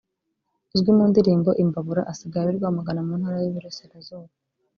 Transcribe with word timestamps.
uzwi 0.73 0.91
mu 0.97 1.03
ndirimbo 1.11 1.49
“Imbabura” 1.63 2.01
asigaye 2.11 2.43
aba 2.45 2.53
I 2.53 2.57
Rwamagana 2.57 3.01
mu 3.07 3.13
Ntara 3.19 3.37
y’I 3.43 3.51
Burasirazuba 3.53 4.31